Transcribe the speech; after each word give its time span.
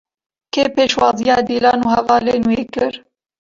Kê 0.53 0.63
pêşwaziya 0.75 1.37
Dîlan 1.47 1.79
û 1.85 1.87
hevalên 1.95 2.41
wê 2.49 2.61
kir? 2.73 2.93